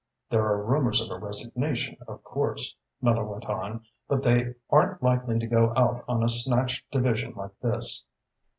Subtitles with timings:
[0.31, 5.37] "There are rumours of a resignation, of course," Miller went on, "but they aren't likely
[5.37, 8.03] to go out on a snatched division like this."